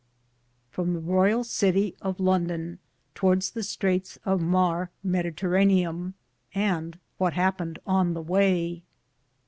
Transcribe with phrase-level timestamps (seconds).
[0.71, 2.79] from The Royall Cittie of London
[3.13, 6.13] towardes The Straites of Mariemediteranum,
[6.55, 8.81] and what hapened by the waye.